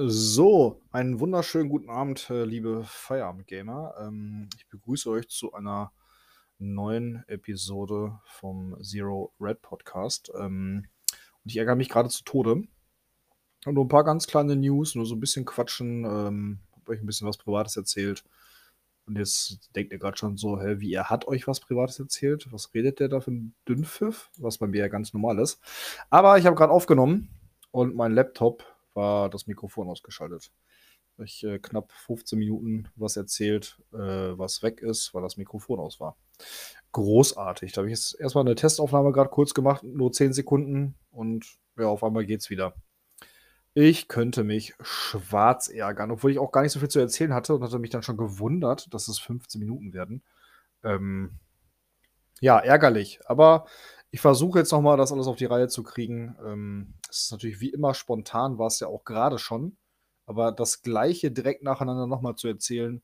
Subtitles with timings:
[0.00, 3.94] So, einen wunderschönen guten Abend, äh, liebe Feierabend-Gamer.
[3.98, 5.90] Ähm, ich begrüße euch zu einer
[6.60, 10.30] neuen Episode vom Zero Red Podcast.
[10.38, 10.86] Ähm,
[11.42, 12.62] und ich ärgere mich gerade zu Tode.
[13.66, 17.00] Und nur ein paar ganz kleine News, nur so ein bisschen quatschen, ähm, hab euch
[17.00, 18.22] ein bisschen was Privates erzählt.
[19.04, 22.46] Und jetzt denkt ihr gerade schon so, hä, wie er hat euch was Privates erzählt?
[22.52, 24.30] Was redet der da für ein Dünnpfiff?
[24.38, 25.60] Was bei mir ja ganz normal ist.
[26.08, 27.30] Aber ich habe gerade aufgenommen
[27.72, 30.50] und mein Laptop war das Mikrofon ausgeschaltet.
[31.24, 36.00] Ich äh, knapp 15 Minuten was erzählt, äh, was weg ist, weil das Mikrofon aus
[36.00, 36.16] war.
[36.92, 37.72] Großartig.
[37.72, 41.86] Da habe ich jetzt erstmal eine Testaufnahme gerade kurz gemacht, nur 10 Sekunden und ja,
[41.86, 42.74] auf einmal geht's wieder.
[43.74, 47.54] Ich könnte mich schwarz ärgern, obwohl ich auch gar nicht so viel zu erzählen hatte
[47.54, 50.22] und hatte mich dann schon gewundert, dass es 15 Minuten werden.
[50.82, 51.38] Ähm,
[52.40, 53.20] ja, ärgerlich.
[53.26, 53.66] Aber
[54.10, 56.36] ich versuche jetzt nochmal, das alles auf die Reihe zu kriegen.
[56.44, 59.76] Ähm, es ist natürlich wie immer spontan, war es ja auch gerade schon.
[60.26, 63.02] Aber das Gleiche direkt nacheinander nochmal zu erzählen,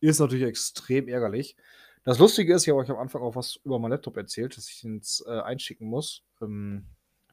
[0.00, 1.56] ist natürlich extrem ärgerlich.
[2.04, 4.68] Das Lustige ist, ich habe euch am Anfang auch was über meinen Laptop erzählt, dass
[4.68, 6.22] ich ihn jetzt äh, einschicken muss.
[6.40, 6.86] Ähm,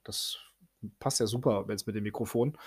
[0.04, 0.38] das
[1.00, 2.58] passt ja super jetzt mit dem Mikrofon.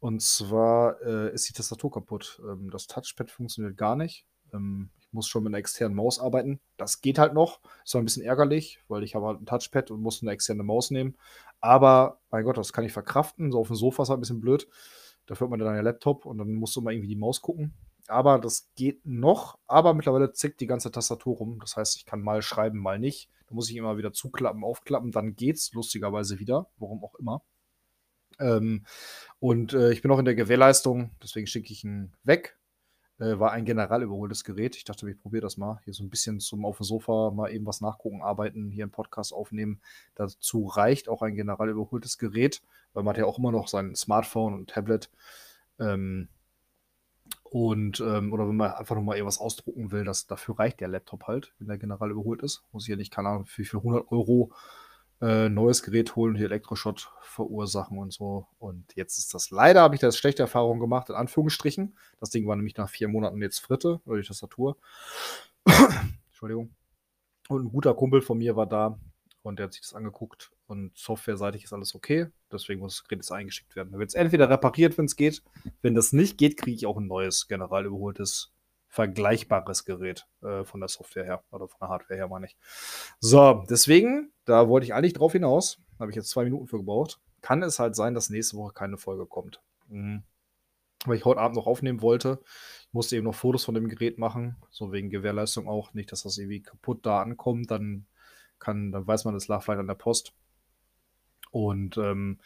[0.00, 2.42] Und zwar äh, ist die Tastatur kaputt.
[2.44, 4.26] Ähm, das Touchpad funktioniert gar nicht.
[4.52, 6.60] Ähm, muss schon mit einer externen Maus arbeiten.
[6.76, 7.60] Das geht halt noch.
[7.84, 10.90] Ist ein bisschen ärgerlich, weil ich habe halt ein Touchpad und muss eine externe Maus
[10.90, 11.16] nehmen.
[11.60, 13.52] Aber, mein Gott, das kann ich verkraften.
[13.52, 14.68] So auf dem Sofa ist halt ein bisschen blöd.
[15.26, 17.74] Da führt man dann ja Laptop und dann musst du mal irgendwie die Maus gucken.
[18.08, 19.58] Aber das geht noch.
[19.66, 21.58] Aber mittlerweile zickt die ganze Tastatur rum.
[21.60, 23.30] Das heißt, ich kann mal schreiben, mal nicht.
[23.46, 25.12] Da muss ich immer wieder zuklappen, aufklappen.
[25.12, 26.68] Dann geht's lustigerweise wieder.
[26.78, 27.42] Warum auch immer.
[28.40, 28.84] Ähm,
[29.38, 31.10] und äh, ich bin auch in der Gewährleistung.
[31.22, 32.58] Deswegen schicke ich ihn weg
[33.22, 34.74] äh, war ein general überholtes Gerät.
[34.74, 35.80] Ich dachte, ich probiere das mal.
[35.84, 38.90] Hier so ein bisschen zum auf dem Sofa mal eben was nachgucken, arbeiten, hier einen
[38.90, 39.80] Podcast aufnehmen.
[40.16, 42.62] Dazu reicht auch ein general überholtes Gerät,
[42.92, 45.08] weil man hat ja auch immer noch sein Smartphone und Tablet.
[45.78, 46.28] Ähm,
[47.44, 51.28] und, ähm, oder wenn man einfach nochmal irgendwas ausdrucken will, das, dafür reicht der Laptop
[51.28, 52.64] halt, wenn der general überholt ist.
[52.72, 54.52] Muss ich ja nicht, keine Ahnung, für, für 100 Euro
[55.22, 58.48] äh, neues Gerät holen, hier Elektroschott verursachen und so.
[58.58, 61.96] Und jetzt ist das leider, habe ich da schlechte Erfahrungen gemacht, in Anführungsstrichen.
[62.20, 64.76] Das Ding war nämlich nach vier Monaten jetzt Fritte, oder die Tastatur.
[66.26, 66.74] Entschuldigung.
[67.48, 68.98] Und ein guter Kumpel von mir war da
[69.42, 72.26] und der hat sich das angeguckt und softwareseitig ist alles okay.
[72.50, 73.92] Deswegen muss das Gerät jetzt eingeschickt werden.
[73.92, 75.42] Da wird es entweder repariert, wenn es geht.
[75.82, 78.51] Wenn das nicht geht, kriege ich auch ein neues, general überholtes
[78.92, 82.58] vergleichbares Gerät äh, von der Software her oder von der Hardware her, meine ich.
[83.20, 87.18] So, deswegen, da wollte ich eigentlich drauf hinaus, habe ich jetzt zwei Minuten für gebraucht.
[87.40, 89.62] Kann es halt sein, dass nächste Woche keine Folge kommt.
[89.88, 90.24] Mhm.
[91.06, 92.40] Weil ich heute Abend noch aufnehmen wollte.
[92.86, 95.94] Ich musste eben noch Fotos von dem Gerät machen, so wegen Gewährleistung auch.
[95.94, 98.04] Nicht, dass das irgendwie kaputt da ankommt, dann
[98.58, 100.34] kann, dann weiß man, es lag vielleicht an der Post.
[101.50, 102.40] Und ähm,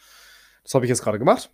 [0.63, 1.51] das habe ich jetzt gerade gemacht.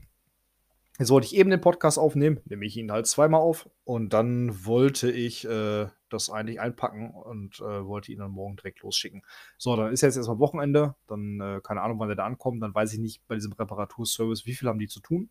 [0.98, 4.66] Jetzt wollte ich eben den Podcast aufnehmen, nehme ich ihn halt zweimal auf und dann
[4.66, 9.22] wollte ich äh, das eigentlich einpacken und äh, wollte ihn dann morgen direkt losschicken.
[9.56, 12.74] So, dann ist jetzt erstmal Wochenende, dann äh, keine Ahnung, wann der da ankommt, dann
[12.74, 15.30] weiß ich nicht bei diesem Reparaturservice, wie viel haben die zu tun.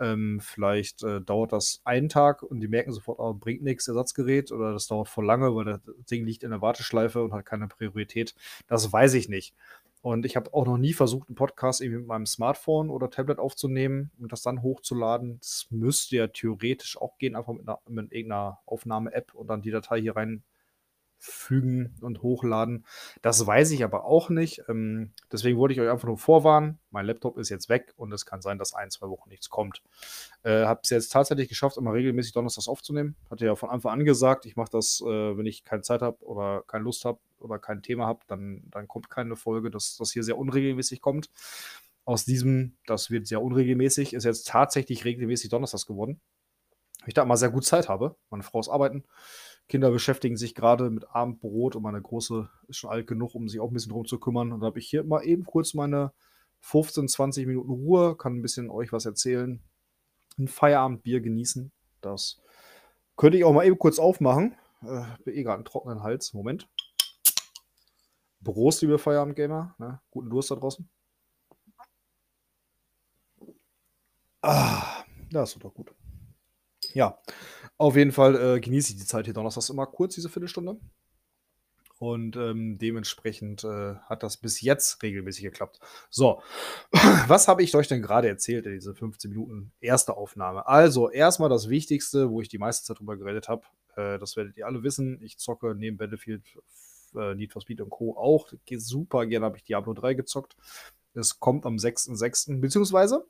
[0.00, 4.52] Ähm, vielleicht äh, dauert das einen Tag und die merken sofort, oh, bringt nichts, Ersatzgerät,
[4.52, 7.66] oder das dauert voll lange, weil das Ding liegt in der Warteschleife und hat keine
[7.66, 8.36] Priorität.
[8.68, 9.54] Das weiß ich nicht.
[10.00, 13.38] Und ich habe auch noch nie versucht, einen Podcast irgendwie mit meinem Smartphone oder Tablet
[13.38, 15.38] aufzunehmen und das dann hochzuladen.
[15.40, 19.72] Das müsste ja theoretisch auch gehen, einfach mit, einer, mit irgendeiner Aufnahme-App und dann die
[19.72, 20.44] Datei hier rein
[21.18, 22.86] fügen und hochladen.
[23.22, 24.62] Das weiß ich aber auch nicht.
[24.68, 26.78] Ähm, deswegen wollte ich euch einfach nur vorwarnen.
[26.90, 29.82] Mein Laptop ist jetzt weg und es kann sein, dass ein, zwei Wochen nichts kommt.
[30.44, 33.16] Äh, habe es jetzt tatsächlich geschafft, immer regelmäßig Donnerstags aufzunehmen.
[33.30, 36.24] Hatte ja von Anfang an gesagt, ich mache das, äh, wenn ich keine Zeit habe
[36.24, 40.12] oder keine Lust habe oder kein Thema habe, dann, dann kommt keine Folge, dass das
[40.12, 41.30] hier sehr unregelmäßig kommt.
[42.04, 46.20] Aus diesem, das wird sehr unregelmäßig, ist jetzt tatsächlich regelmäßig Donnerstags geworden.
[47.06, 48.16] Ich da mal sehr gut Zeit habe.
[48.30, 49.04] Meine Frau ist arbeiten.
[49.68, 53.60] Kinder beschäftigen sich gerade mit Abendbrot und meine Große ist schon alt genug, um sich
[53.60, 54.52] auch ein bisschen drum zu kümmern.
[54.52, 56.12] Und da habe ich hier mal eben kurz meine
[56.60, 59.62] 15, 20 Minuten Ruhe, kann ein bisschen euch was erzählen,
[60.38, 61.70] ein Feierabendbier genießen.
[62.00, 62.40] Das
[63.16, 64.54] könnte ich auch mal eben kurz aufmachen.
[64.82, 66.32] Äh, bin eh gerade einen trockenen Hals.
[66.32, 66.68] Moment.
[68.42, 69.74] Prost, liebe Feierabendgamer.
[69.78, 70.00] Ne?
[70.10, 70.88] Guten Durst da draußen.
[74.42, 75.92] Ah, das ist doch gut.
[76.94, 77.18] Ja,
[77.76, 80.78] auf jeden Fall äh, genieße ich die Zeit hier donnerstags immer kurz, diese Viertelstunde.
[81.98, 85.80] Und ähm, dementsprechend äh, hat das bis jetzt regelmäßig geklappt.
[86.10, 86.42] So,
[87.26, 90.66] was habe ich euch denn gerade erzählt in diese 15 Minuten erste Aufnahme?
[90.68, 93.62] Also, erstmal das Wichtigste, wo ich die meiste Zeit drüber geredet habe.
[93.96, 95.20] Äh, das werdet ihr alle wissen.
[95.22, 96.44] Ich zocke neben Battlefield,
[97.14, 98.16] äh, Need for Speed und Co.
[98.16, 98.48] auch.
[98.76, 100.56] Super gerne habe ich Diablo 3 gezockt.
[101.14, 102.60] Es kommt am 6.6.
[102.60, 103.26] beziehungsweise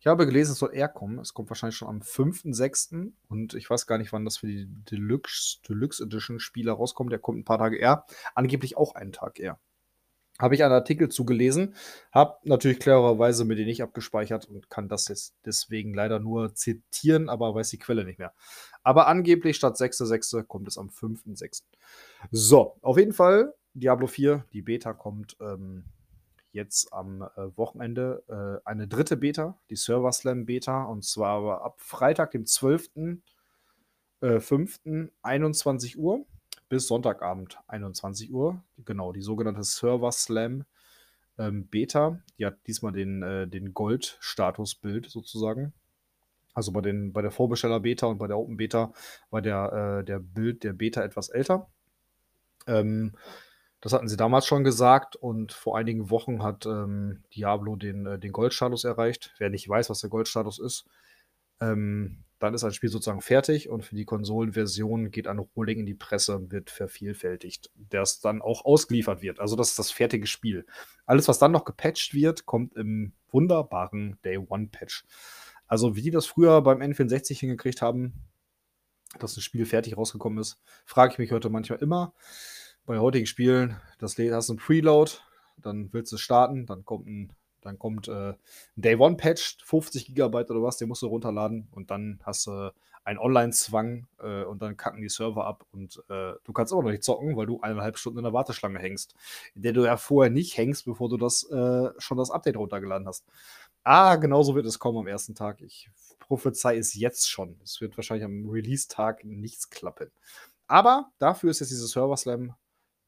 [0.00, 1.18] Ich habe gelesen, es soll eher kommen.
[1.18, 3.12] Es kommt wahrscheinlich schon am 5.6.
[3.28, 7.12] Und ich weiß gar nicht, wann das für die Deluxe, Deluxe Edition Spieler rauskommt.
[7.12, 8.04] Der kommt ein paar Tage eher.
[8.34, 9.58] Angeblich auch einen Tag eher.
[10.40, 11.74] Habe ich einen Artikel zugelesen,
[12.12, 17.28] habe natürlich klarerweise mir den nicht abgespeichert und kann das jetzt deswegen leider nur zitieren,
[17.28, 18.32] aber weiß die Quelle nicht mehr.
[18.82, 20.44] Aber angeblich statt 6.6.
[20.44, 21.62] kommt es am 5.6.
[22.30, 25.84] So, auf jeden Fall Diablo 4, die Beta kommt ähm,
[26.52, 31.64] jetzt am äh, Wochenende äh, eine dritte Beta, die Server Slam Beta, und zwar aber
[31.64, 35.06] ab Freitag, dem 12.05.
[35.06, 36.26] Äh, 21 Uhr
[36.70, 38.62] bis Sonntagabend 21 Uhr.
[38.78, 40.64] Genau, die sogenannte Server Slam
[41.36, 42.20] ähm, Beta.
[42.38, 45.74] Die hat diesmal den, äh, den Gold-Status-Bild sozusagen.
[46.54, 48.92] Also bei, den, bei der Vorbesteller-Beta und bei der Open-Beta
[49.30, 51.68] war der, äh, der Bild der Beta etwas älter.
[52.66, 53.12] Ähm,
[53.80, 58.18] das hatten sie damals schon gesagt und vor einigen Wochen hat ähm, Diablo den, äh,
[58.18, 59.34] den Goldstatus erreicht.
[59.38, 60.86] Wer nicht weiß, was der Goldstatus ist,
[61.60, 65.86] ähm, dann ist ein Spiel sozusagen fertig und für die Konsolenversion geht ein Rolling in
[65.86, 69.40] die Presse, wird vervielfältigt, das dann auch ausgeliefert wird.
[69.40, 70.66] Also das ist das fertige Spiel.
[71.04, 75.04] Alles, was dann noch gepatcht wird, kommt im wunderbaren Day One Patch.
[75.66, 78.14] Also wie die das früher beim N64 hingekriegt haben,
[79.18, 82.14] dass ein Spiel fertig rausgekommen ist, frage ich mich heute manchmal immer
[82.86, 85.12] bei heutigen Spielen, das hast du ein Preload,
[85.58, 87.32] dann willst du starten, dann kommt ein,
[87.62, 88.36] dann kommt äh, ein
[88.76, 92.72] Day One Patch, 50 Gigabyte oder was, den musst du runterladen und dann hast du
[93.04, 96.90] einen Online-Zwang äh, und dann kacken die Server ab und äh, du kannst auch noch
[96.90, 99.14] nicht zocken, weil du eineinhalb Stunden in der Warteschlange hängst,
[99.54, 103.06] in der du ja vorher nicht hängst, bevor du das äh, schon das Update runtergeladen
[103.06, 103.24] hast.
[103.82, 105.62] Ah, genauso wird es kommen am ersten Tag.
[105.62, 107.58] Ich prophezei es jetzt schon.
[107.64, 110.10] Es wird wahrscheinlich am Release-Tag nichts klappen.
[110.66, 112.54] Aber dafür ist jetzt dieses Server Slam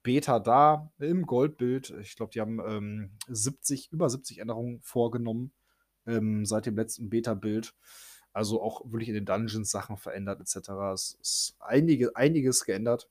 [0.03, 1.95] Beta da im Goldbild.
[2.01, 5.53] Ich glaube, die haben ähm, 70, über 70 Änderungen vorgenommen
[6.07, 7.75] ähm, seit dem letzten Beta-Bild.
[8.33, 10.71] Also auch wirklich in den Dungeons Sachen verändert etc.
[10.95, 13.09] Es ist einige, einiges geändert.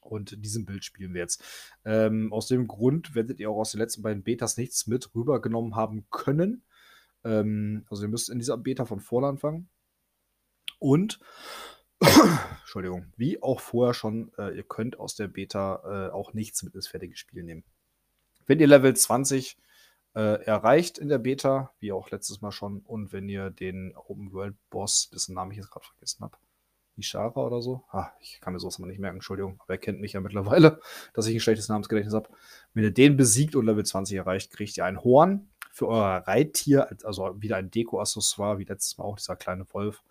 [0.00, 1.42] Und diesem Bild spielen wir jetzt.
[1.84, 5.76] Ähm, aus dem Grund werdet ihr auch aus den letzten beiden Betas nichts mit rübergenommen
[5.76, 6.62] haben können.
[7.24, 9.68] Ähm, also ihr müsst in dieser Beta von vorne anfangen.
[10.78, 11.20] Und
[12.00, 16.74] Entschuldigung, wie auch vorher schon, äh, ihr könnt aus der Beta äh, auch nichts mit
[16.74, 17.64] ins fertige Spiel nehmen.
[18.46, 19.56] Wenn ihr Level 20
[20.14, 24.32] äh, erreicht in der Beta, wie auch letztes Mal schon, und wenn ihr den Open
[24.32, 26.36] World Boss, dessen Namen ich jetzt gerade vergessen habe,
[26.96, 30.00] Ishara oder so, ah, ich kann mir sowas mal nicht merken, Entschuldigung, aber er kennt
[30.00, 30.80] mich ja mittlerweile,
[31.14, 32.28] dass ich ein schlechtes Namensgedächtnis habe.
[32.72, 36.88] Wenn ihr den besiegt und Level 20 erreicht, kriegt ihr ein Horn für euer Reittier,
[37.02, 40.02] also wieder ein Deko-Accessoire, wie letztes Mal auch dieser kleine Wolf.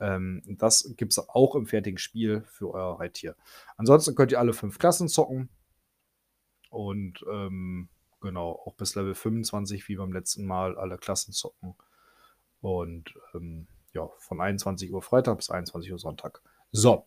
[0.00, 3.36] Ähm, das gibt es auch im fertigen Spiel für euer Reittier.
[3.76, 5.48] Ansonsten könnt ihr alle fünf Klassen zocken.
[6.70, 7.88] Und ähm,
[8.20, 11.74] genau, auch bis Level 25, wie beim letzten Mal, alle Klassen zocken.
[12.60, 16.42] Und ähm, ja, von 21 Uhr Freitag bis 21 Uhr Sonntag.
[16.72, 17.06] So.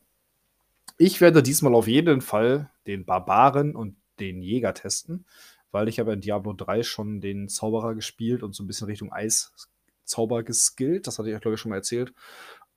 [0.98, 5.26] Ich werde diesmal auf jeden Fall den Barbaren und den Jäger testen,
[5.72, 9.12] weil ich habe in Diablo 3 schon den Zauberer gespielt und so ein bisschen Richtung
[9.12, 11.06] Eiszauber geskillt.
[11.06, 12.14] Das hatte ich, glaube ich, schon mal erzählt.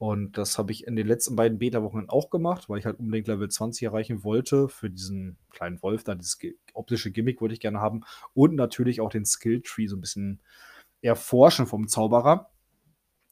[0.01, 3.29] Und das habe ich in den letzten beiden Beta-Wochen auch gemacht, weil ich halt unbedingt
[3.29, 6.15] Level 20 erreichen wollte für diesen kleinen Wolf da.
[6.15, 6.39] Dieses
[6.73, 8.01] optische Gimmick wollte ich gerne haben.
[8.33, 10.41] Und natürlich auch den Skill-Tree so ein bisschen
[11.03, 12.49] erforschen vom Zauberer.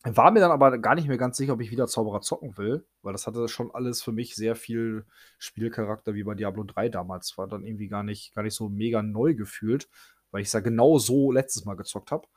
[0.04, 2.84] War mir dann aber gar nicht mehr ganz sicher, ob ich wieder Zauberer zocken will,
[3.00, 5.06] weil das hatte schon alles für mich sehr viel
[5.38, 7.38] Spielcharakter wie bei Diablo 3 damals.
[7.38, 9.88] War dann irgendwie gar nicht, gar nicht so mega neu gefühlt,
[10.32, 12.28] weil ich es ja genau so letztes Mal gezockt habe.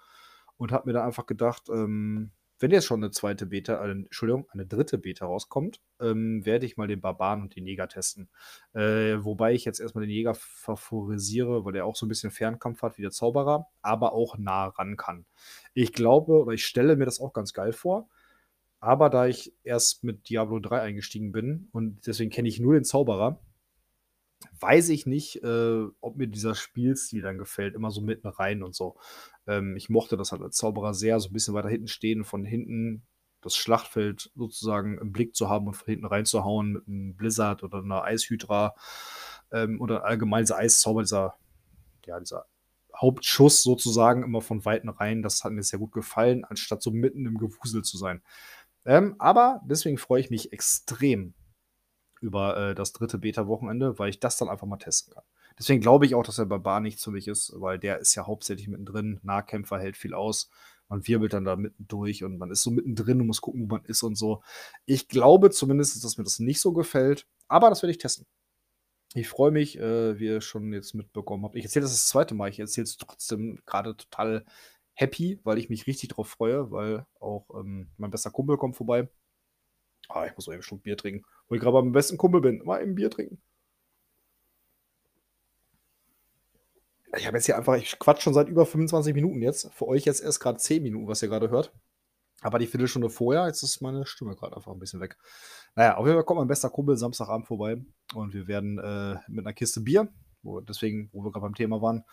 [0.56, 4.48] Und habe mir dann einfach gedacht, ähm, wenn jetzt schon eine zweite Beta, äh, Entschuldigung,
[4.51, 8.30] eine dritte Beta rauskommt, ähm, werde ich mal den Barbaren und den Jäger testen.
[8.74, 12.82] Äh, wobei ich jetzt erstmal den Jäger favorisiere, weil er auch so ein bisschen Fernkampf
[12.82, 15.25] hat wie der Zauberer, aber auch nah ran kann.
[15.74, 18.10] Ich glaube oder ich stelle mir das auch ganz geil vor.
[18.80, 22.84] Aber da ich erst mit Diablo 3 eingestiegen bin und deswegen kenne ich nur den
[22.84, 23.39] Zauberer,
[24.60, 28.75] weiß ich nicht, äh, ob mir dieser Spielstil dann gefällt, immer so mitten rein und
[28.75, 28.98] so.
[29.48, 32.45] Ähm, ich mochte das halt als Zauberer sehr, so ein bisschen weiter hinten stehen, von
[32.45, 33.03] hinten
[33.41, 37.79] das Schlachtfeld sozusagen im Blick zu haben und von hinten reinzuhauen mit einem Blizzard oder
[37.79, 38.75] einer Eishydra
[39.51, 41.36] ähm, oder allgemein dieser Eiszauber, dieser,
[42.05, 42.45] ja, dieser
[42.95, 45.24] Hauptschuss sozusagen immer von Weiten rein.
[45.24, 48.21] Das hat mir sehr gut gefallen, anstatt so mitten im Gewusel zu sein.
[48.86, 51.33] Ähm, aber deswegen freue ich mich extrem
[52.22, 55.24] über äh, das dritte Beta-Wochenende, weil ich das dann einfach mal testen kann.
[55.60, 58.25] Deswegen glaube ich auch, dass der Barbar nichts für mich ist, weil der ist ja
[58.25, 59.20] hauptsächlich mittendrin.
[59.24, 60.50] Nahkämpfer hält viel aus.
[60.88, 63.75] Man wirbelt dann da mitten durch und man ist so mittendrin und muss gucken, wo
[63.75, 64.44] man ist und so.
[64.86, 68.25] Ich glaube zumindest, dass mir das nicht so gefällt, aber das werde ich testen.
[69.13, 71.56] Ich freue mich, äh, wie ihr schon jetzt mitbekommen habt.
[71.56, 72.50] Ich erzähle das das zweite Mal.
[72.50, 74.46] Ich erzähle es trotzdem gerade total
[74.94, 79.10] happy, weil ich mich richtig drauf freue, weil auch ähm, mein bester Kumpel kommt vorbei.
[80.10, 81.25] Ah, ich muss mal eben Schluck Bier trinken.
[81.51, 82.63] Wo ich gerade beim besten Kumpel bin.
[82.63, 83.41] Mal eben Bier trinken.
[87.17, 89.70] Ich habe jetzt hier einfach, ich quatsch schon seit über 25 Minuten jetzt.
[89.74, 91.74] Für euch jetzt erst gerade 10 Minuten, was ihr gerade hört.
[92.39, 95.17] Aber die Viertelstunde vorher, jetzt ist meine Stimme gerade einfach ein bisschen weg.
[95.75, 99.46] Naja, auf jeden Fall kommt mein bester Kumpel Samstagabend vorbei und wir werden äh, mit
[99.46, 100.08] einer Kiste Bier,
[100.43, 102.05] wo, deswegen, wo wir gerade beim Thema waren,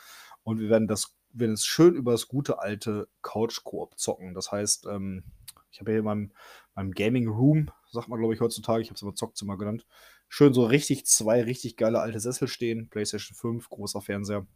[0.42, 4.35] und wir werden das, werden es schön über das gute alte Couch-Koop zocken.
[4.35, 5.23] Das heißt, ähm,
[5.71, 6.33] ich habe hier in meinem,
[6.75, 9.87] meinem Gaming Room, sagt man glaube ich heutzutage, ich habe es immer Zockzimmer genannt,
[10.29, 14.47] schön so richtig zwei richtig geile alte Sessel stehen, PlayStation 5, großer Fernseher,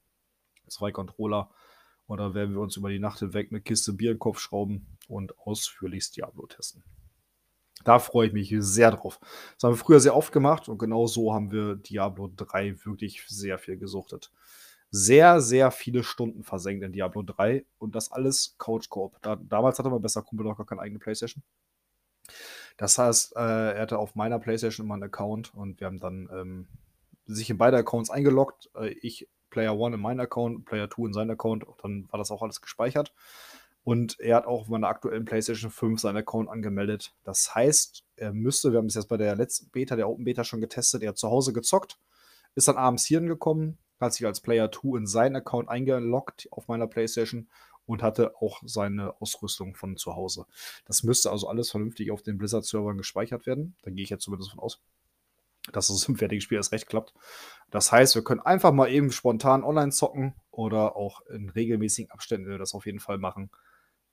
[0.69, 1.51] zwei Controller
[2.07, 4.39] und dann werden wir uns über die Nacht hinweg eine Kiste Bier in den Kopf
[4.39, 6.85] schrauben und ausführlichst Diablo testen.
[7.85, 9.19] Da freue ich mich sehr drauf.
[9.55, 13.25] Das haben wir früher sehr oft gemacht und genau so haben wir Diablo 3 wirklich
[13.27, 14.31] sehr viel gesuchtet.
[14.95, 19.17] Sehr, sehr viele Stunden versenkt in Diablo 3 und das alles Couch Coop.
[19.23, 21.43] Da, damals hatte mein bester Kumpel noch gar keine eigene Playstation.
[22.77, 26.29] Das heißt, äh, er hatte auf meiner Playstation immer einen Account und wir haben dann
[26.31, 26.69] ähm,
[27.25, 28.71] sich in beide Accounts eingeloggt.
[28.75, 32.19] Äh, ich Player 1 in meinen Account, Player 2 in seinen Account und dann war
[32.19, 33.15] das auch alles gespeichert.
[33.85, 37.15] Und er hat auch auf meiner aktuellen PlayStation 5 seinen Account angemeldet.
[37.25, 40.45] Das heißt, er müsste, wir haben es jetzt bei der letzten Beta, der Open Beta
[40.45, 41.99] schon getestet, er hat zu Hause gezockt,
[42.55, 46.69] ist dann abends hierhin gekommen, hat sich als Player 2 in seinen Account eingeloggt auf
[46.69, 47.49] meiner PlayStation
[47.87, 50.47] und hatte auch seine Ausrüstung von zu Hause.
[50.85, 53.77] Das müsste also alles vernünftig auf den Blizzard-Servern gespeichert werden.
[53.83, 54.81] Da gehe ich jetzt zumindest von aus,
[55.73, 57.15] dass es im fertigen Spiel erst recht klappt.
[57.71, 62.59] Das heißt, wir können einfach mal eben spontan online zocken oder auch in regelmäßigen Abständen
[62.59, 63.51] das auf jeden Fall machen.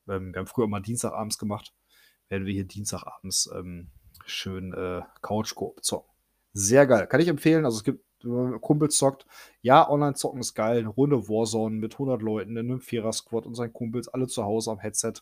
[0.08, 1.74] Ähm, wir haben früher mal Dienstagabends gemacht.
[2.28, 3.90] Werden wir hier Dienstagabends ähm,
[4.26, 6.10] schön äh, Couch-Koop zocken.
[6.54, 7.08] Sehr geil.
[7.08, 7.66] Kann ich empfehlen.
[7.66, 9.26] Also es gibt Kumpel zockt.
[9.62, 10.80] Ja, online zocken ist geil.
[10.80, 14.72] Eine Runde Warzone mit 100 Leuten in einem Vierer-Squad und seinen Kumpels, alle zu Hause
[14.72, 15.14] am Headset.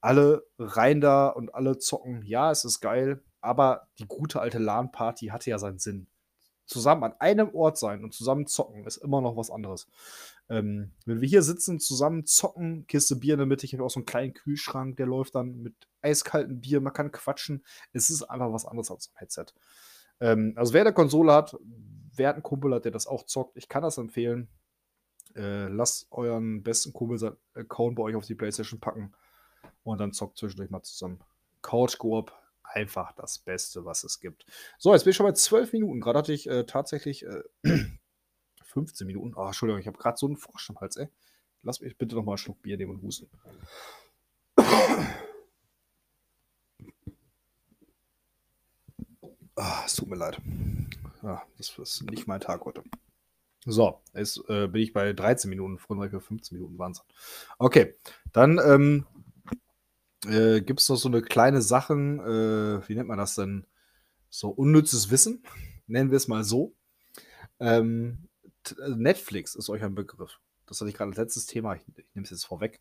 [0.00, 2.22] Alle rein da und alle zocken.
[2.24, 3.22] Ja, es ist geil.
[3.40, 6.06] Aber die gute alte LAN-Party hatte ja seinen Sinn.
[6.66, 9.88] Zusammen an einem Ort sein und zusammen zocken ist immer noch was anderes.
[10.48, 13.90] Ähm, wenn wir hier sitzen, zusammen zocken, Kiste Bier in der Mitte, ich habe auch
[13.90, 17.64] so einen kleinen Kühlschrank, der läuft dann mit eiskaltem Bier, man kann quatschen.
[17.92, 19.46] Es ist einfach was anderes als ein Headset.
[20.20, 21.56] Ähm, also wer eine Konsole hat,
[22.14, 24.48] wer einen Kumpel hat, der das auch zockt, ich kann das empfehlen.
[25.34, 29.12] Äh, lasst euren besten Kumpel sein Account bei euch auf die Playstation packen
[29.82, 31.20] und dann zockt zwischendurch mal zusammen.
[31.62, 34.44] Couch Coop, einfach das Beste, was es gibt.
[34.78, 36.00] So, jetzt bin ich schon bei 12 Minuten.
[36.00, 37.42] Gerade hatte ich äh, tatsächlich äh,
[38.64, 39.34] 15 Minuten.
[39.36, 41.08] Oh, Entschuldigung, ich habe gerade so einen Frosch im Hals, ey.
[41.62, 43.28] Lass mich bitte noch mal einen Schluck Bier nehmen und husten.
[49.54, 50.40] Ah, es tut mir leid.
[51.22, 52.82] Ja, das ist nicht mein Tag heute.
[53.64, 57.04] So, jetzt äh, bin ich bei 13 Minuten, für 15 Minuten Wahnsinn.
[57.58, 57.94] Okay,
[58.32, 59.06] dann ähm,
[60.26, 63.66] äh, gibt es noch so eine kleine Sachen, äh, wie nennt man das denn?
[64.30, 65.44] So unnützes Wissen,
[65.86, 66.74] nennen wir es mal so.
[67.60, 68.28] Ähm,
[68.70, 70.40] äh, Netflix ist euch ein Begriff.
[70.66, 71.76] Das hatte ich gerade als letztes Thema.
[71.76, 72.80] Ich, ich nehme es jetzt vorweg.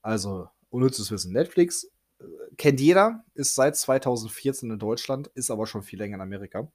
[0.00, 1.32] Also, unnützes Wissen.
[1.32, 2.24] Netflix äh,
[2.56, 6.70] kennt jeder, ist seit 2014 in Deutschland, ist aber schon viel länger in Amerika.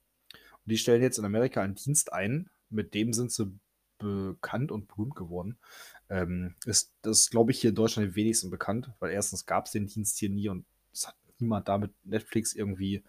[0.66, 3.58] Die stellen jetzt in Amerika einen Dienst ein, mit dem sind sie
[3.98, 5.58] bekannt und berühmt geworden.
[6.08, 9.72] Ähm, ist das, glaube ich, hier in Deutschland am wenigsten bekannt, weil erstens gab es
[9.72, 13.04] den Dienst hier nie und es hat niemand damit Netflix irgendwie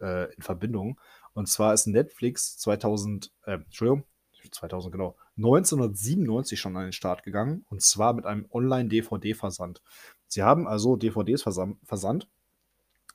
[0.00, 0.98] äh, in Verbindung.
[1.34, 4.04] Und zwar ist Netflix 2000, äh, Entschuldigung,
[4.50, 9.82] 2000 genau, 1997 schon an den Start gegangen und zwar mit einem Online-DVD-Versand.
[10.26, 12.28] Sie haben also DVDs versandt,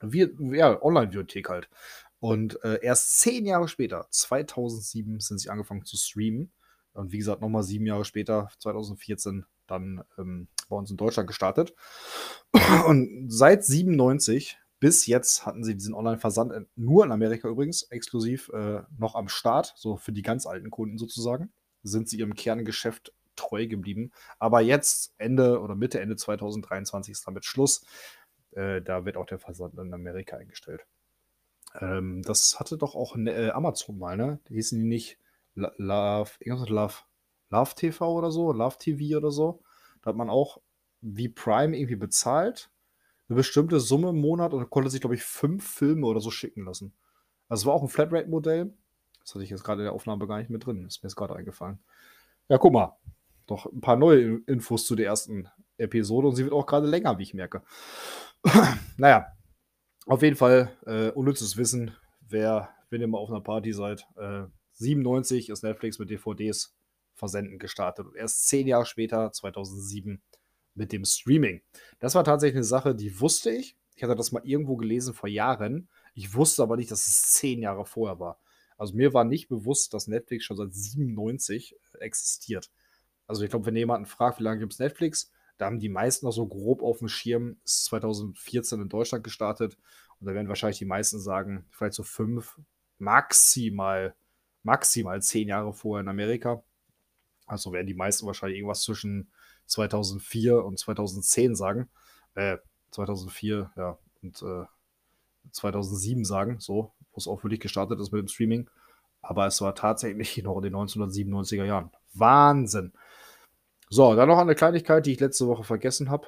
[0.01, 1.69] ja, Online-Bibliothek halt.
[2.19, 6.51] Und äh, erst zehn Jahre später, 2007, sind sie angefangen zu streamen.
[6.93, 11.75] Und wie gesagt, nochmal sieben Jahre später, 2014, dann ähm, bei uns in Deutschland gestartet.
[12.87, 18.81] Und seit 97 bis jetzt hatten sie diesen Online-Versand nur in Amerika übrigens, exklusiv äh,
[18.97, 21.51] noch am Start, so für die ganz alten Kunden sozusagen.
[21.83, 24.11] Sind sie ihrem Kerngeschäft treu geblieben.
[24.39, 27.85] Aber jetzt, Ende oder Mitte, Ende 2023 ist damit Schluss.
[28.51, 30.85] Äh, da wird auch der Versand in Amerika eingestellt.
[31.79, 34.39] Ähm, das hatte doch auch ne, äh, Amazon mal, ne?
[34.49, 35.19] Die hießen die nicht
[35.55, 36.93] Love, irgendwas Love,
[37.49, 39.61] Love TV oder so, Love TV oder so.
[40.01, 40.61] Da hat man auch
[41.01, 42.71] wie Prime irgendwie bezahlt,
[43.29, 46.65] eine bestimmte Summe im Monat und konnte sich, glaube ich, fünf Filme oder so schicken
[46.65, 46.93] lassen.
[47.49, 48.73] Also es war auch ein Flatrate-Modell.
[49.19, 50.85] Das hatte ich jetzt gerade in der Aufnahme gar nicht mit drin.
[50.85, 51.79] Ist mir jetzt gerade eingefallen.
[52.49, 52.97] Ja, guck mal.
[53.45, 57.17] Doch ein paar neue Infos zu der ersten Episode und sie wird auch gerade länger,
[57.17, 57.61] wie ich merke.
[58.97, 59.36] naja,
[60.07, 64.07] auf jeden Fall äh, unnützes Wissen, wer, wenn ihr mal auf einer Party seid.
[64.15, 66.75] Äh, 97 ist Netflix mit DVDs
[67.13, 70.21] versenden gestartet und erst zehn Jahre später, 2007,
[70.75, 71.61] mit dem Streaming.
[71.99, 73.75] Das war tatsächlich eine Sache, die wusste ich.
[73.95, 75.89] Ich hatte das mal irgendwo gelesen vor Jahren.
[76.13, 78.39] Ich wusste aber nicht, dass es zehn Jahre vorher war.
[78.77, 82.69] Also mir war nicht bewusst, dass Netflix schon seit 97 existiert.
[83.25, 86.25] Also ich glaube, wenn jemanden fragt, wie lange gibt es Netflix, da haben die meisten
[86.25, 89.77] noch so grob auf dem Schirm, ist 2014 in Deutschland gestartet.
[90.19, 92.59] Und da werden wahrscheinlich die meisten sagen, vielleicht so fünf,
[92.97, 94.15] maximal,
[94.63, 96.63] maximal zehn Jahre vorher in Amerika.
[97.45, 99.31] Also werden die meisten wahrscheinlich irgendwas zwischen
[99.67, 101.89] 2004 und 2010 sagen.
[102.35, 102.57] Äh,
[102.91, 104.65] 2004, ja, und äh,
[105.51, 108.69] 2007 sagen, so, wo es auch wirklich gestartet ist mit dem Streaming.
[109.21, 111.91] Aber es war tatsächlich noch in den 1997er Jahren.
[112.13, 112.93] Wahnsinn.
[113.89, 116.27] So, dann noch eine Kleinigkeit, die ich letzte Woche vergessen habe.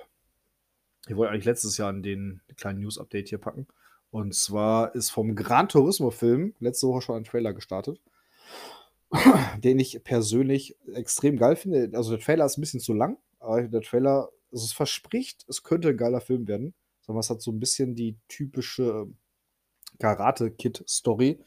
[1.08, 3.68] Ich wollte eigentlich letztes Jahr in den kleinen News-Update hier packen.
[4.12, 8.00] Und zwar ist vom Gran Turismo-Film letzte Woche schon ein Trailer gestartet,
[9.58, 11.92] den ich persönlich extrem geil finde.
[11.94, 15.64] Also der Trailer ist ein bisschen zu lang, aber der Trailer, also es verspricht, es
[15.64, 16.74] könnte ein geiler Film werden.
[17.02, 19.08] Sondern es hat so ein bisschen die typische
[20.00, 21.40] Karate-Kid-Story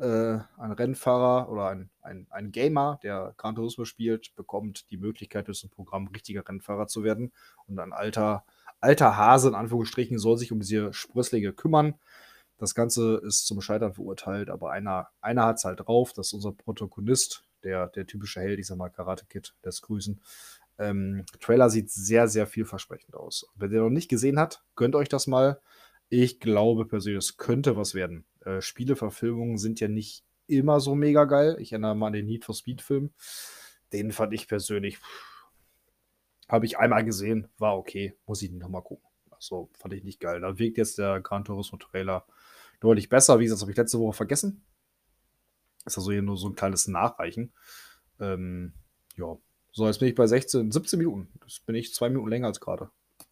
[0.00, 5.48] äh, ein Rennfahrer oder ein, ein, ein Gamer, der Gran Turismo spielt, bekommt die Möglichkeit,
[5.48, 7.32] durch ein Programm richtiger Rennfahrer zu werden.
[7.66, 8.44] Und ein alter,
[8.80, 11.94] alter Hase, in Anführungsstrichen, soll sich um diese Sprösslinge kümmern.
[12.58, 16.12] Das Ganze ist zum Scheitern verurteilt, aber einer, einer hat es halt drauf.
[16.12, 20.20] Das ist unser Protagonist, der, der typische Held, ich sag mal, Karate Kid, des Grüßen.
[20.78, 23.46] Ähm, Trailer sieht sehr, sehr vielversprechend aus.
[23.54, 25.60] Wenn ihr noch nicht gesehen habt, gönnt euch das mal.
[26.08, 28.24] Ich glaube persönlich, es könnte was werden.
[28.44, 31.56] Äh, Spieleverfilmungen sind ja nicht immer so mega geil.
[31.60, 33.10] Ich erinnere mal an den Need for Speed Film.
[33.92, 34.98] Den fand ich persönlich,
[36.48, 39.08] habe ich einmal gesehen, war okay, muss ich nicht nochmal gucken.
[39.30, 40.40] Also fand ich nicht geil.
[40.40, 42.26] Da wirkt jetzt der Gran Turismo Trailer
[42.80, 43.38] deutlich besser.
[43.38, 44.64] Wie gesagt, das habe ich letzte Woche vergessen.
[45.86, 47.52] Ist also hier nur so ein kleines Nachreichen.
[48.20, 48.74] Ähm,
[49.16, 49.36] ja.
[49.72, 51.28] So, jetzt bin ich bei 16, 17 Minuten.
[51.40, 52.90] Das bin ich zwei Minuten länger als gerade.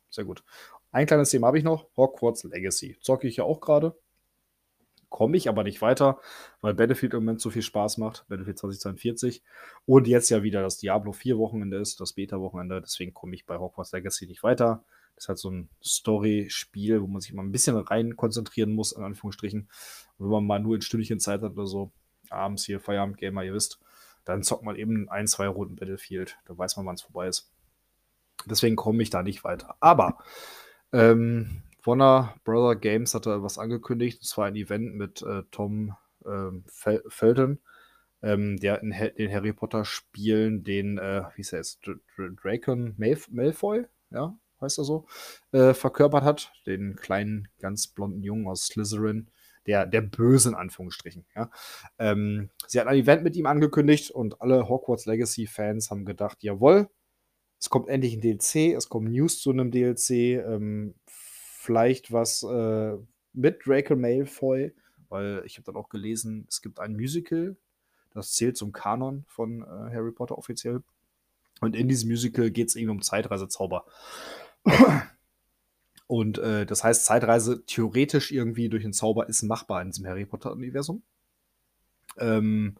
[0.09, 0.44] Sehr gut.
[0.92, 2.97] Ein kleines Thema habe ich noch: Hogwarts Legacy.
[3.01, 3.99] Zocke ich ja auch gerade.
[5.09, 6.21] Komme ich aber nicht weiter,
[6.61, 8.27] weil Battlefield im Moment so viel Spaß macht.
[8.29, 9.42] Battlefield 2042.
[9.87, 12.81] Und jetzt ja wieder das Diablo 4 Wochenende ist, das Beta-Wochenende.
[12.83, 14.85] Deswegen komme ich bei Hogwarts Legacy nicht weiter.
[15.14, 18.92] Das ist halt so ein Story-Spiel, wo man sich mal ein bisschen rein konzentrieren muss,
[18.92, 19.68] in Anführungsstrichen.
[20.18, 21.90] Und wenn man mal nur ein Stündchen Zeit hat oder so,
[22.29, 23.81] abends hier Feierabend-Gamer, ihr wisst,
[24.25, 26.38] dann zockt man eben ein, zwei Runden Battlefield.
[26.44, 27.51] Da weiß man, wann es vorbei ist.
[28.47, 29.77] Deswegen komme ich da nicht weiter.
[29.81, 30.18] Aber
[30.92, 35.95] ähm, Warner Brother Games hatte was angekündigt, und zwar ein Event mit äh, Tom
[36.27, 37.59] ähm, Fel Felton,
[38.23, 41.81] ähm, der in ha den Harry Potter Spielen den, äh, wie ist er jetzt,
[42.43, 45.07] Dracon Malf Malfoy, ja, heißt er so,
[45.53, 49.31] äh, verkörpert hat, den kleinen, ganz blonden Jungen aus Slytherin,
[49.67, 51.51] der, der Böse in Anführungsstrichen, ja.
[51.99, 56.43] Ähm, sie hat ein Event mit ihm angekündigt und alle Hogwarts Legacy Fans haben gedacht,
[56.43, 56.88] jawohl,
[57.61, 60.95] es kommt endlich ein DLC, es kommen News zu einem DLC, ähm,
[61.68, 62.96] vielleicht was äh,
[63.35, 64.72] mit Draco Malfoy,
[65.11, 67.59] weil ich habe dann auch gelesen, es gibt ein Musical,
[68.14, 70.83] das zählt zum Kanon von äh, Harry Potter offiziell.
[71.61, 73.85] Und in diesem Musical geht es irgendwie um Zeitreisezauber.
[76.07, 80.24] Und äh, das heißt, Zeitreise theoretisch irgendwie durch den Zauber ist machbar in diesem Harry
[80.24, 81.02] Potter-Universum.
[82.16, 82.78] Ähm,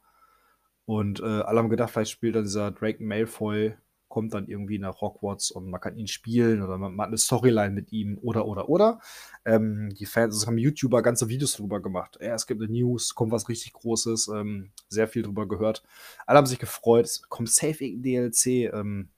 [0.87, 3.77] und äh, alle haben gedacht, vielleicht spielt dann dieser Drake Malfoy
[4.09, 7.19] kommt dann irgendwie nach Hogwarts und man kann ihn spielen oder man, man hat eine
[7.19, 9.01] Storyline mit ihm oder oder oder.
[9.45, 12.19] Ähm, die Fans, es haben YouTuber ganze Videos drüber gemacht.
[12.21, 15.83] Ja, es gibt eine News, kommt was richtig Großes, ähm, sehr viel drüber gehört.
[16.27, 18.73] Alle haben sich gefreut, es kommt safe DLC.
[18.73, 19.11] Ähm,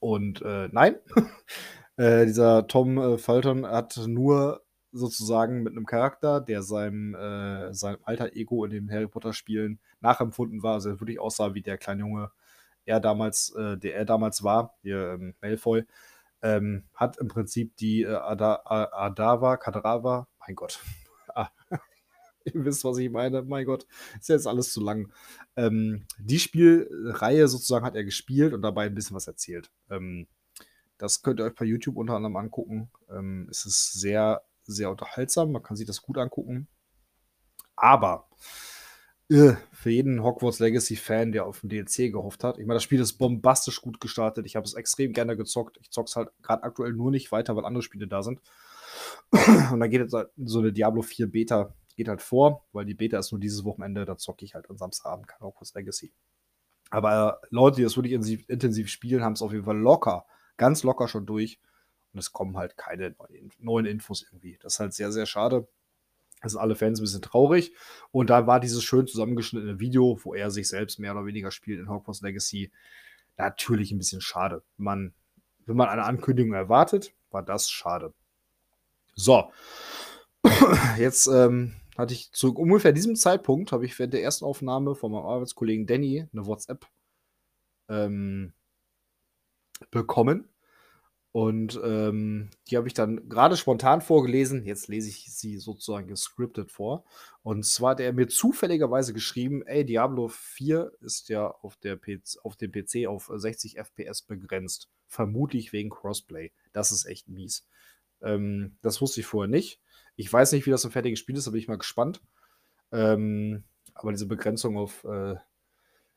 [0.00, 0.96] und äh, nein,
[1.96, 7.98] äh, dieser Tom äh, Fulton hat nur sozusagen mit einem Charakter, der seinem, äh, seinem
[8.02, 12.00] alter Ego in den Harry Potter Spielen nachempfunden war, also wirklich aussah wie der kleine
[12.00, 12.30] Junge
[12.86, 15.84] er damals, äh, der er damals war, hier ähm, Malfoy,
[16.42, 20.80] ähm, hat im Prinzip die äh, Ada, Adava, Kadrava, mein Gott,
[21.34, 21.50] ah,
[22.44, 23.86] ihr wisst, was ich meine, mein Gott,
[24.18, 25.12] ist jetzt alles zu lang.
[25.56, 29.70] Ähm, die Spielreihe sozusagen hat er gespielt und dabei ein bisschen was erzählt.
[29.90, 30.28] Ähm,
[30.98, 32.90] das könnt ihr euch bei YouTube unter anderem angucken.
[33.10, 36.68] Ähm, es ist sehr, sehr unterhaltsam, man kann sich das gut angucken.
[37.74, 38.28] Aber
[39.28, 42.58] für jeden Hogwarts Legacy-Fan, der auf den DLC gehofft hat.
[42.58, 44.46] Ich meine, das Spiel ist bombastisch gut gestartet.
[44.46, 45.78] Ich habe es extrem gerne gezockt.
[45.80, 48.40] Ich zocke es halt gerade aktuell nur nicht weiter, weil andere Spiele da sind.
[49.72, 52.94] Und dann geht jetzt halt so eine Diablo 4 Beta geht halt vor, weil die
[52.94, 54.04] Beta ist nur dieses Wochenende.
[54.04, 56.12] Da zocke ich halt am Samstagabend kein Hogwarts Legacy.
[56.90, 60.26] Aber äh, Leute, die das wirklich intensiv, intensiv spielen, haben es auf jeden Fall locker,
[60.56, 61.58] ganz locker schon durch.
[62.12, 63.14] Und es kommen halt keine
[63.58, 64.58] neuen Infos irgendwie.
[64.62, 65.68] Das ist halt sehr, sehr schade.
[66.42, 67.72] Da sind alle Fans ein bisschen traurig.
[68.10, 71.80] Und da war dieses schön zusammengeschnittene Video, wo er sich selbst mehr oder weniger spielt
[71.80, 72.70] in Hogwarts Legacy,
[73.36, 74.62] natürlich ein bisschen schade.
[74.76, 75.12] Man
[75.66, 78.14] wenn man eine Ankündigung erwartet, war das schade.
[79.14, 79.50] So,
[80.98, 85.12] jetzt ähm, hatte ich zu ungefähr diesem Zeitpunkt, habe ich während der ersten Aufnahme von
[85.12, 86.86] meinem Arbeitskollegen Danny eine WhatsApp
[87.88, 88.52] ähm,
[89.90, 90.48] bekommen.
[91.36, 94.64] Und ähm, die habe ich dann gerade spontan vorgelesen.
[94.64, 97.04] Jetzt lese ich sie sozusagen gescriptet vor.
[97.42, 102.38] Und zwar hat er mir zufälligerweise geschrieben: Ey, Diablo 4 ist ja auf, der PC,
[102.42, 104.88] auf dem PC auf 60 FPS begrenzt.
[105.08, 106.52] Vermutlich wegen Crossplay.
[106.72, 107.68] Das ist echt mies.
[108.22, 109.78] Ähm, das wusste ich vorher nicht.
[110.16, 112.22] Ich weiß nicht, wie das im fertigen Spiel ist, da bin ich mal gespannt.
[112.92, 115.34] Ähm, aber diese Begrenzung auf äh,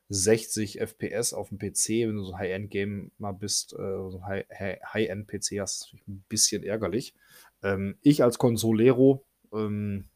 [0.10, 4.44] 60 FPS auf dem PC, wenn du so ein High-End-Game mal bist, äh, so ein
[4.50, 7.14] High-End-PC hast, ist ein bisschen ärgerlich.
[7.62, 10.10] Ähm, ich als Consolero ähm,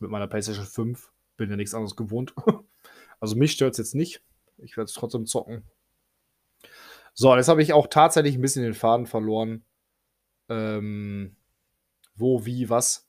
[0.00, 2.34] mit meiner PlayStation 5 bin ja nichts anderes gewohnt.
[3.20, 4.20] also mich stört es jetzt nicht.
[4.58, 5.62] Ich werde es trotzdem zocken.
[7.14, 9.64] So, jetzt habe ich auch tatsächlich ein bisschen den Faden verloren.
[10.48, 11.36] Ähm,
[12.14, 13.05] wo, wie, was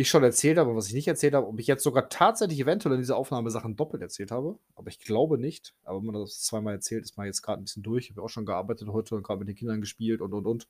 [0.00, 2.60] ich schon erzählt habe und was ich nicht erzählt habe, ob ich jetzt sogar tatsächlich
[2.60, 4.58] eventuell in dieser Aufnahme Sachen doppelt erzählt habe.
[4.76, 5.74] Aber ich glaube nicht.
[5.82, 8.04] Aber wenn man das zweimal erzählt, ist man jetzt gerade ein bisschen durch.
[8.04, 10.68] Ich habe auch schon gearbeitet heute und gerade mit den Kindern gespielt und und und.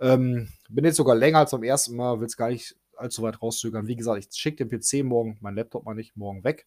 [0.00, 3.40] Ähm, bin jetzt sogar länger als beim ersten Mal, will es gar nicht allzu weit
[3.40, 3.86] rauszögern.
[3.86, 6.66] Wie gesagt, ich schicke den PC morgen, mein Laptop mal nicht, morgen weg.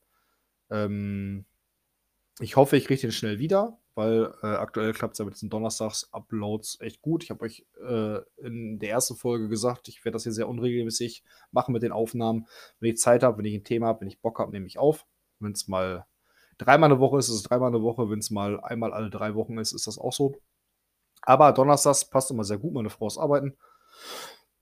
[0.69, 1.45] Ähm,
[2.39, 5.49] ich hoffe, ich kriege den schnell wieder weil äh, aktuell klappt es ja mit diesen
[5.49, 7.23] Donnerstags-Uploads echt gut.
[7.23, 11.23] Ich habe euch äh, in der ersten Folge gesagt, ich werde das hier sehr unregelmäßig
[11.51, 12.47] machen mit den Aufnahmen.
[12.79, 14.79] Wenn ich Zeit habe, wenn ich ein Thema habe, wenn ich Bock habe, nehme ich
[14.79, 15.05] auf.
[15.39, 16.05] Wenn es mal
[16.57, 18.09] dreimal eine Woche ist, ist es dreimal eine Woche.
[18.09, 20.35] Wenn es mal einmal alle drei Wochen ist, ist das auch so.
[21.21, 22.73] Aber Donnerstags passt immer sehr gut.
[22.73, 23.55] Meine Frau ist arbeiten.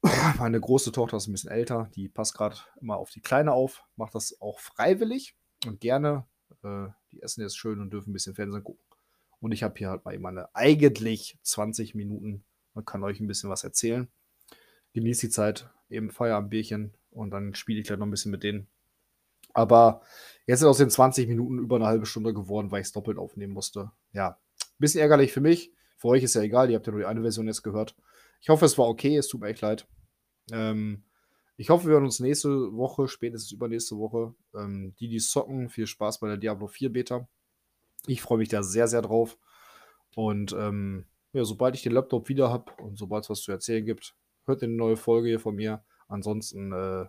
[0.40, 1.90] Meine große Tochter ist ein bisschen älter.
[1.96, 3.84] Die passt gerade immer auf die Kleine auf.
[3.96, 6.26] Macht das auch freiwillig und gerne.
[6.64, 8.84] Äh, die essen jetzt schön und dürfen ein bisschen Fernsehen gucken.
[9.42, 12.46] Und ich habe hier halt mal meine eigentlich 20 Minuten.
[12.74, 14.08] Man kann euch ein bisschen was erzählen.
[14.94, 18.68] Genießt die Zeit, eben Feierabendbierchen und dann spiele ich gleich noch ein bisschen mit denen.
[19.54, 20.02] Aber
[20.46, 23.18] jetzt sind aus den 20 Minuten über eine halbe Stunde geworden, weil ich es doppelt
[23.18, 23.92] aufnehmen musste.
[24.14, 24.40] Ja,
[24.78, 25.74] bisschen ärgerlich für mich.
[25.98, 27.96] Für euch ist ja egal, ihr habt ja nur die eine Version jetzt gehört.
[28.42, 29.88] Ich hoffe, es war okay, es tut mir echt leid.
[30.52, 31.04] Ähm,
[31.58, 34.34] ich hoffe, wir hören uns nächste Woche, spätestens übernächste Woche.
[34.56, 37.28] Ähm, die, die zocken, viel Spaß bei der Diablo 4 Beta.
[38.08, 39.38] Ich freue mich da sehr, sehr drauf.
[40.16, 43.86] Und ähm, ja, sobald ich den Laptop wieder habe und sobald es was zu erzählen
[43.86, 45.84] gibt, hört eine neue Folge hier von mir.
[46.08, 47.06] Ansonsten äh,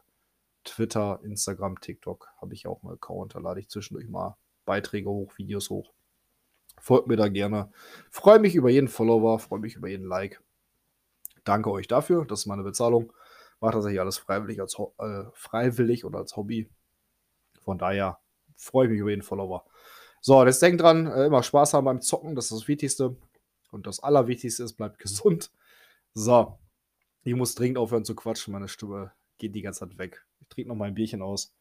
[0.64, 3.34] Twitter, Instagram, TikTok habe ich auch einen Account.
[3.34, 5.92] Da lade ich zwischendurch mal Beiträge hoch, Videos hoch.
[6.80, 7.72] Folgt mir da gerne.
[8.10, 10.40] Freue mich über jeden Follower, freue mich über jeden Like.
[11.44, 12.24] Danke euch dafür.
[12.24, 13.12] Das ist meine Bezahlung.
[13.60, 16.68] Mache tatsächlich alles freiwillig, als, äh, freiwillig oder als Hobby.
[17.60, 18.18] Von daher
[18.56, 19.64] freue ich mich über jeden Follower.
[20.24, 23.16] So, jetzt denkt dran, äh, immer Spaß haben beim Zocken, das ist das Wichtigste.
[23.72, 25.50] Und das Allerwichtigste ist, bleibt gesund.
[26.14, 26.58] So,
[27.24, 30.24] ich muss dringend aufhören zu quatschen, meine Stimme geht die ganze Zeit weg.
[30.40, 31.54] Ich trinke noch mal ein Bierchen aus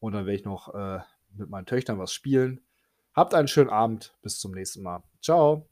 [0.00, 1.00] und dann werde ich noch äh,
[1.36, 2.60] mit meinen Töchtern was spielen.
[3.12, 5.02] Habt einen schönen Abend, bis zum nächsten Mal.
[5.20, 5.68] Ciao.